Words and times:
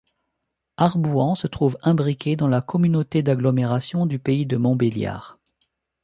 Arbouans 0.77 1.35
se 1.35 1.45
trouve 1.45 1.77
imbriquée 1.83 2.35
dans 2.35 2.47
la 2.47 2.61
communauté 2.63 3.21
d'agglomération 3.21 4.07
du 4.07 4.17
pays 4.17 4.47
de 4.47 4.57
Montbéliard. 4.57 5.37